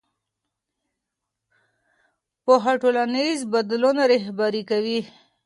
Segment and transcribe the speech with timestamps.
[2.45, 4.99] پوهنه ټولنیز بدلون رهبري کوي